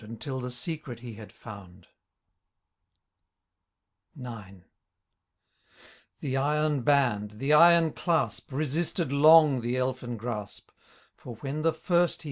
[0.03, 1.85] Until the secret he had found.
[4.19, 4.25] IX.
[4.47, 4.57] IX.
[6.21, 12.17] The iron band, the iron clasp, Besisted long the elfin grasp:* At Unthank, two miles
[12.19, 12.19] N.E.